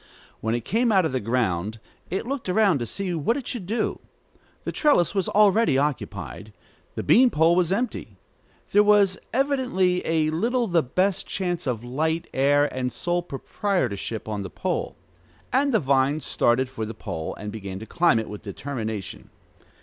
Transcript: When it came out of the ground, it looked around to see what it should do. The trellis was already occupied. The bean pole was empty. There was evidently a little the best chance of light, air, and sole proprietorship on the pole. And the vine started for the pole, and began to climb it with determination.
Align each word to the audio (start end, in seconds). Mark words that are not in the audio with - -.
When 0.39 0.55
it 0.55 0.65
came 0.65 0.91
out 0.91 1.05
of 1.05 1.11
the 1.11 1.19
ground, 1.19 1.79
it 2.09 2.25
looked 2.25 2.49
around 2.49 2.79
to 2.79 2.87
see 2.87 3.13
what 3.13 3.37
it 3.37 3.45
should 3.45 3.67
do. 3.67 3.99
The 4.63 4.71
trellis 4.71 5.13
was 5.13 5.29
already 5.29 5.77
occupied. 5.77 6.53
The 6.95 7.03
bean 7.03 7.29
pole 7.29 7.55
was 7.55 7.71
empty. 7.71 8.17
There 8.71 8.81
was 8.81 9.19
evidently 9.31 10.03
a 10.03 10.31
little 10.31 10.65
the 10.65 10.81
best 10.81 11.27
chance 11.27 11.67
of 11.67 11.83
light, 11.83 12.27
air, 12.33 12.65
and 12.73 12.91
sole 12.91 13.21
proprietorship 13.21 14.27
on 14.27 14.41
the 14.41 14.49
pole. 14.49 14.95
And 15.53 15.71
the 15.71 15.79
vine 15.79 16.19
started 16.19 16.67
for 16.67 16.83
the 16.83 16.95
pole, 16.95 17.35
and 17.35 17.51
began 17.51 17.77
to 17.77 17.85
climb 17.85 18.17
it 18.17 18.27
with 18.27 18.41
determination. 18.41 19.29